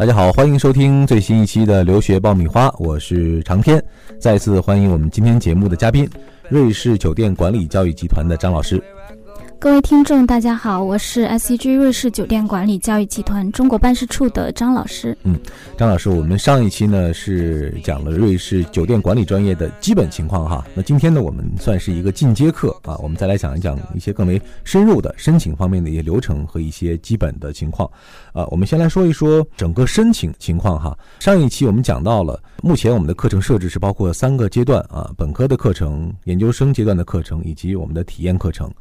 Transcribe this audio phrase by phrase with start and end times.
[0.00, 3.84] 大家好，欢迎收听最新一期的留学爆米花，我是长天。
[4.18, 6.08] 再次欢迎我们今天节目的嘉宾，
[6.48, 8.82] 瑞士酒店管理教育集团的张老师。
[9.60, 15.14] 各位听众，大家好，我是 SCG 瑞士酒店管理教育集团中国办事处的张老师。
[15.24, 15.38] 嗯，
[15.76, 27.86] 张老师，我们上一期呢是讲了瑞士酒店管理专业的基本情况哈，那今天呢我们算是一个进阶课啊，我们再来讲一讲一些更为深入的申请方面的一些流程和一些基本的情况。
[28.32, 30.96] 啊，我们先来说一说整个申请情况哈。
[31.18, 38.72] 上一期我们讲到了，目前我们的课程设置是包括三个阶段啊，本科的课程、研究生阶段的课程以及我们的体验课程。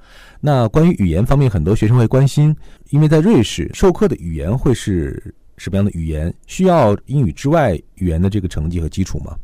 [0.42, 2.56] 那关于语言方面，很多学生会关心，
[2.92, 6.34] 因为在瑞士授课的语言会是什么样的语言？
[6.48, 9.36] 需要英语之外语言的这个成绩和基础吗？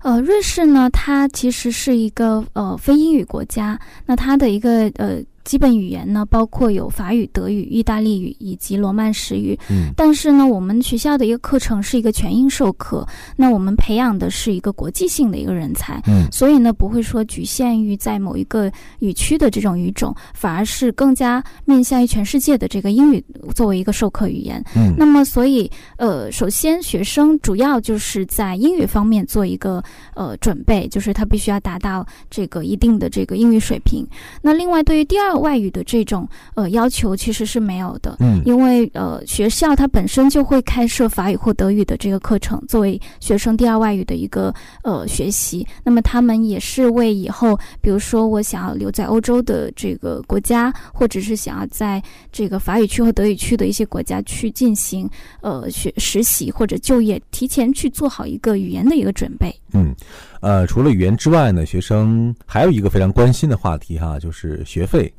[0.00, 5.22] 呃，瑞士呢，它其实是一个呃非英语国家，那它的一个呃。
[5.50, 9.58] 基本语言呢，包括有法语、德语、意大利语以及罗曼史语。
[9.68, 16.00] 嗯，但是呢，我们学校的一个课程是一个全英授课，那我们培养的是一个国际性的一个人才。
[16.06, 23.20] 嗯，所以呢，不会说局限于在某一个语区的这种语种，反而是更加面向于全世界的这个英语
[23.52, 24.64] 作为一个授课语言。
[24.76, 29.82] 嗯，那么所以呃，首先学生主要就是在英语方面做一个
[30.14, 34.06] 呃准备，就是他必须要达到这个一定的这个英语水平。
[34.40, 45.66] 那另外对于第二外语的这种呃要求其实是没有的，嗯，因为呃学校它本身就会开设法语或德语的这个课程，作为学生第二外语的一个呃学习。
[45.82, 55.08] 那么他们也是为以后，比如说我想要留在欧洲的这个国家，或者是想要在这个法语区和德语区的一些国家去进行
[55.40, 59.54] 呃学实习或者就业，提前去做好一个语言的一个准备。
[59.72, 59.94] 嗯，
[60.40, 65.12] 呃，除了语言之外呢，学生还有一个非常关心的话题哈，就是学费。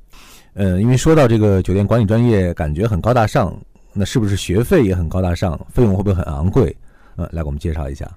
[0.53, 3.55] 嗯，因为说到这个酒店管理专业，感觉很高大上，
[3.93, 5.59] 那是不是学费也很高大上？
[5.73, 6.75] 费用会不会很昂贵？
[7.15, 8.09] 呃，来给我们介绍一下。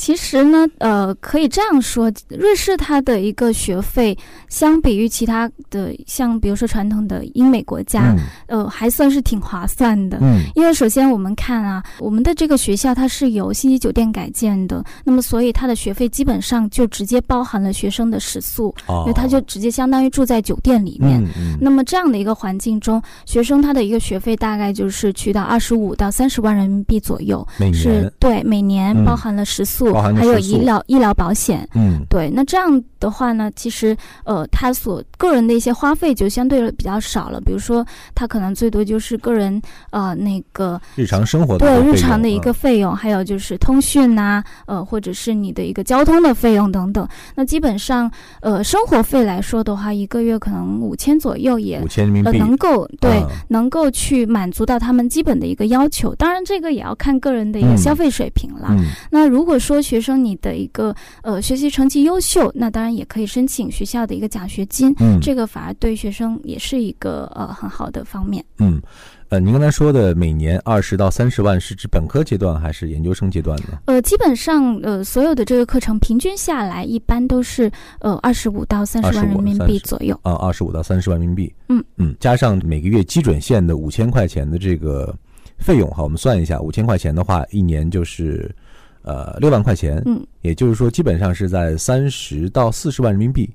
[0.00, 4.16] 其实呢，呃，可以这样说，瑞士它的一个学费，
[4.48, 8.16] 相比于其他的，像比如说传统的英美国家，
[8.46, 10.16] 呃，还算是挺划算的。
[10.22, 21.22] 嗯，因为首先我们看啊，我们的这个学校它是由星级酒店改建的，那么所以它的学费基本上就直接包含了学生的食宿，因为它就直接相当于住在酒店里面。
[21.22, 21.58] 嗯嗯。
[21.60, 27.46] 那么这样的一个环境中，学生他的一个学费大概就是去到二十五到三十万人民币左右。
[27.58, 28.10] 每年。
[28.18, 29.89] 对，每年包含了食宿。
[29.92, 37.40] 还有医疗医疗保险，嗯，对，那这样的话呢，其实呃，他所个人的一些花费就相对比较少了。
[37.40, 37.84] 比如说，
[38.14, 47.06] 他可能最多就是个人呃那个日常生活对日常的一个费用，还有就是通讯呐，呃，或者是你的一个交通的费用等等。
[47.34, 56.14] 那基本上呃，生活费来说的话，一个月可能五千左右也五千人民币能够对能够去满足到他们基本的一个要求。
[56.14, 58.74] 当然，这个也要看个人的一个消费水平了。
[59.10, 68.44] 那如果说学生你的一个呃学习成绩优秀，那当然也可以申请学校的一个奖学金，嗯，这个反而对学生也是一个呃很好的方面。
[68.58, 68.80] 嗯，
[69.28, 73.78] 呃，您刚才说的每年二十到三十万是指本科阶段还是研究生阶段呢？
[73.86, 77.70] 呃，基本上呃所有的这个课程平均下来一般都是
[78.00, 81.52] 呃二十五到三十万人民币左右啊，二十五到三十万人民币。
[81.68, 85.14] 嗯嗯，加上每个月基准线的五千块钱的这个
[85.58, 88.54] 费用，哈，我们算一下，五千块钱的话，一年就是。
[89.02, 93.48] 呃，六万块钱，嗯，也就是说，基本上是在三十到四十万人民币，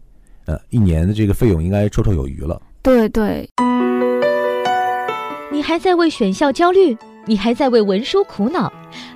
[0.46, 2.62] 呃，一年的这个费用应该绰绰有余了。
[2.82, 3.48] 对对。
[5.52, 6.98] 你还在为选校焦虑？
[7.28, 8.72] 你还在为文书苦恼？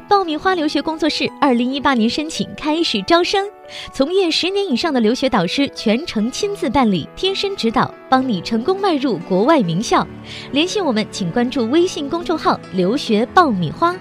[0.08, 3.48] 爆米花留学工作室二零一八年申请开始招生，
[3.94, 10.08] 从业十年以上的留学导师全程亲自办理，贴身指导，帮你成功迈入国外名校。
[10.52, 13.96] 联系我们，请关注微信公众号“留学爆米花”。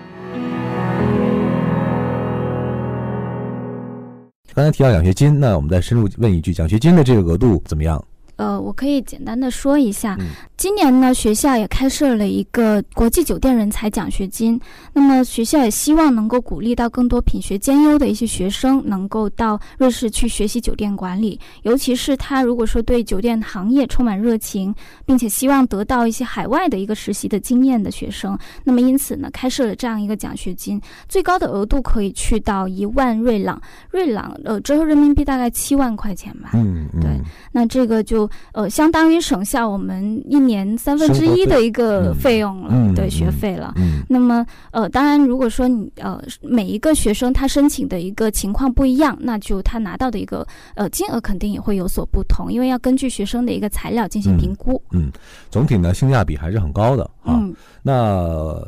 [4.58, 8.04] 刚才提到奖学金，那我们再深入问一句，奖学金的这个额度怎么样？
[8.38, 10.16] 呃，我可以简单的说一下，
[10.56, 14.58] 今年呢，学校也开设了一个国际酒店人才奖学金。
[14.92, 21.38] 那么学校也希望能够鼓励到更多品学兼优的一些学生，能够到瑞士去学习酒店管理。
[21.62, 24.72] 尤其是他如果说对酒店行业充满热情，
[25.04, 33.60] 并且希望得到一些海外的一个实习的经验的学生，那么因此呢，开设了这样一个奖学金，最高的额度可以去到一万瑞朗，
[33.90, 36.50] 瑞朗呃折合人民币大概七万块钱吧。
[36.54, 37.20] 嗯，对，
[37.50, 38.27] 那这个就。
[38.52, 43.74] 呃，相当于省下我们一年三分之一的一个费用了，对学费了。
[44.08, 54.80] 那么，呃，当然，如果说你呃每一个学生他申请的一个情况不一样，那就他拿到的一个呃金额肯定也会有所不同，因为要根据学生的一个材料进行评估。
[54.92, 55.10] 嗯，
[55.50, 57.42] 总体呢性价比还是很高的啊。
[57.82, 58.62] 那。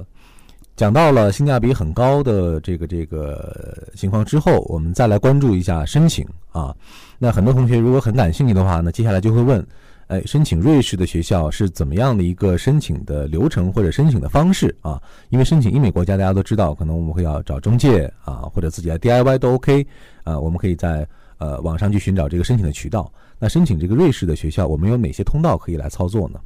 [0.81, 6.75] 讲到了性价比很高的这个这个情况之后，我们再来关注一下申请啊。
[7.19, 9.63] 那很多同学如果很感兴趣的话，那接下来就会问，
[10.07, 14.99] 哎，申请瑞士的学校是怎么样的一个申请的流程或者申请的方式啊？
[15.29, 19.87] 因为申请英美国家，大家都知道，可能我们会要找中介啊，或者自己来 DIY 都 OK
[20.25, 20.41] 啊。
[20.41, 21.07] 我们可以在
[21.37, 23.13] 呃网上去寻找这个申请的渠道。
[23.39, 26.41] 那申请这个瑞士的学校，我们有哪些通道可以来操作呢？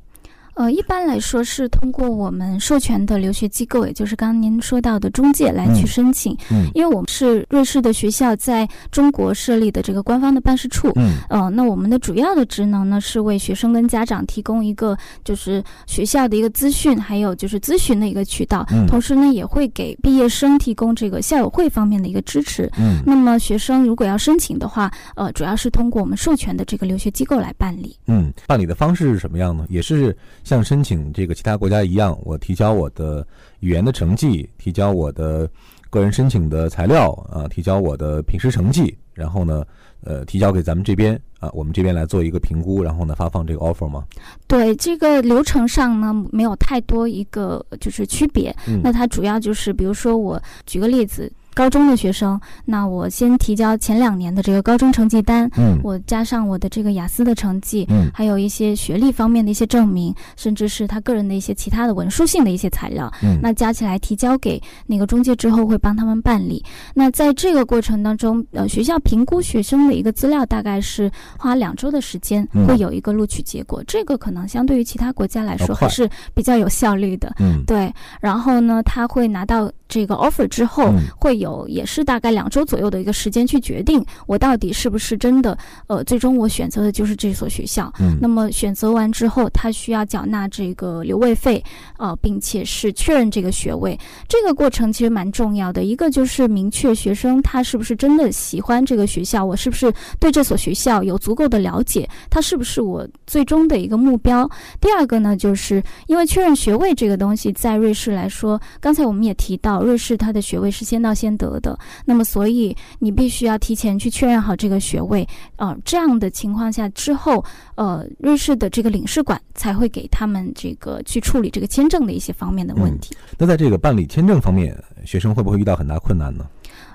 [0.54, 6.36] 呃，一般来说是通过我们授权的留学机构，也就是刚刚您说到的中介来去申请。
[6.50, 10.92] 嗯，因为我们是瑞士的学校在中国设立的这个官方的办事处。
[10.96, 18.64] 嗯，呃，那我们的主要的职能呢是为学生跟家长提供一个就是学校的一个资讯，还有就是咨询的一个渠道。
[18.70, 22.70] 嗯，同时呢也会给毕业生提供这个校友会方面的一个支持。
[22.78, 27.96] 嗯，那么学生如果要申请的话，呃，主要是通过我们授权的这个留学机构来办理。
[28.06, 29.66] 嗯，办理的方式是什么样呢？
[29.68, 31.25] 也是像申请这。
[31.25, 33.26] 个其他国家一样，我提交我的
[33.61, 35.49] 语言的成绩，提交我的
[35.88, 39.64] 个人申请的材料啊，提交我的平时成绩，然后呢，
[40.02, 44.05] 呃，提交给咱们这边啊，我们这边来做一个评估，然后呢，发放这个 offer 吗？
[44.46, 48.55] 对，这个流程上呢，没有太多一个就是区别。
[48.69, 51.32] 嗯，那它主要就是，比如说我举个例子。
[51.54, 66.62] 高中的学生，那我先提交前两年的这个高中成绩单，嗯，我加上我的这个雅思的成绩，嗯，还有一些学历方面的一些证明，甚至是他个人的一些其他的文书性的一些材料，嗯，那加起来提交给那个中介之后，会帮他们办理。
[66.92, 73.82] 那在这个过程当中，呃，学校评估学生的一个资料，大概是花两周的时间，会有一个录取结果。
[73.86, 77.92] 这个可能相对于其他国家来说还是比较有效率的，嗯，对。
[78.20, 81.44] 然后呢，他会拿到这个 offer 之后，会有。
[81.44, 85.58] 有也是大概两周左右的一个时间去决定我到底是不是真的，
[85.88, 87.93] 呃，最终我选择的就是这所学校。
[88.00, 91.62] 嗯，那么选择完之后，他需要缴纳这个留位费，
[91.99, 93.99] 呃，并且是确认这个学位。
[94.26, 104.49] 这个过程其实蛮重要的，一个就是明确学生他是不是真的喜欢这个学校，我是不是对这所学校有足够的了解，他是不是我最终的一个目标。
[104.81, 111.34] 第二个呢，就是因为确认学位这个东西，在瑞士来说，刚才我们也提到，瑞士他的学位是先到先。
[111.36, 115.26] 得的，那么所以你必须要提前去确认好这个学位，
[115.56, 117.44] 呃，这样的情况下之后，
[117.75, 123.16] 呃，瑞士的这个领事馆才会给他们这个去处理这个签证的一些方面的问题。
[123.36, 126.46] 那在这个办理签证方面，学生会不会遇到很大困难呢？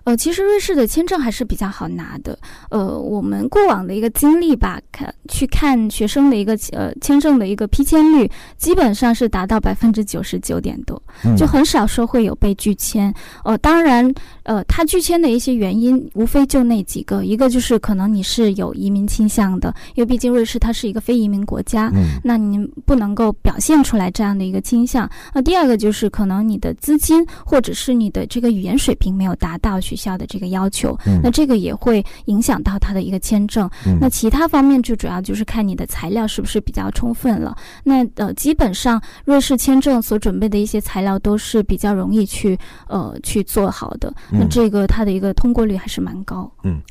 [0.09, 2.35] 呃，其实瑞士的签证还是比较好拿的。
[2.71, 8.27] 呃，我们过往的一个经历吧，看去看学生的一个呃签证的一个批签率，
[8.57, 10.99] 基本上是达到百分之九十九点多，
[11.37, 13.13] 就很少说会有被拒签。
[13.43, 14.11] 呃，当然，
[14.41, 21.91] 呃，他拒签的一些原因无非就那几个，一个就是可能你是有移民倾向的，因为毕竟瑞士它是一个非移民国家，
[22.23, 25.07] 那你不能够表现出来这样的一个倾向。
[25.35, 29.77] 那第二个就是可能你的资金或者是你的这个语言水平没有达到。
[29.79, 33.69] 学校的这个要求，那这个也会影响到他的一个签证。
[33.99, 37.55] 那其他方面就主要就是看你的材料是不是比较充分了。
[37.83, 42.57] 那呃，基本上瑞士签证所准备的一些材料都是比较容易去
[42.87, 44.13] 呃去做好的。
[44.31, 46.49] 那这个它的一个通过率还是蛮高。
[46.63, 46.81] 嗯，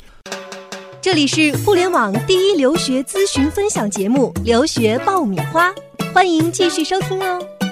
[1.00, 5.70] 这里是互联网第一留学咨询分享节目《留学爆米花》，
[6.12, 7.67] 欢迎继续收听哦。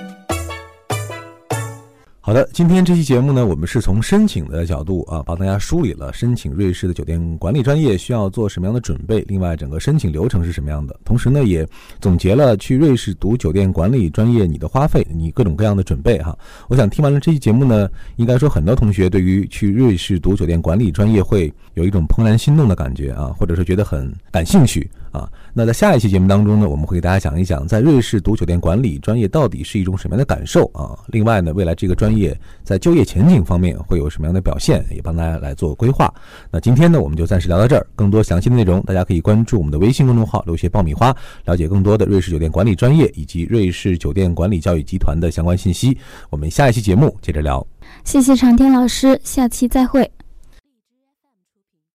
[2.27, 10.99] 好的，今天这期节目呢，我们是从申请的角度啊，帮大家梳理了申请瑞士的酒店管理专业需要做什么样的准备，另外整个申请流程是什么样的。
[11.05, 11.65] 同时呢，也
[12.01, 16.37] 总结了去瑞士读酒店管理专业你的花费，你各种各样的准备哈。
[16.67, 25.29] 我想听完了这期节目呢，应该说很多同学对于去瑞士读酒店管理专业会有一种怦然心动的感觉啊，或者是觉得很感兴趣啊。
[25.55, 30.99] 那在下一期节目当中呢，我们会给大家讲一讲在瑞士读酒店管理专业到底是一种什么样的感受啊。
[31.09, 36.13] 另外呢，未来这个专业在就业前景方面会有什么样的表现，也帮大家来做规划。
[36.51, 37.87] 那今天呢，我们就暂时聊到这儿。
[37.97, 45.97] 更多详细的内容，大家可以关注我们的微信公众号“留学爆米花”，了解更多的瑞士酒店管理专业以及瑞士酒店管理教育集团的相关信息。
[46.31, 47.67] 我们下一期节目接着聊。
[48.05, 50.16] 谢谢长天老师，下期再会。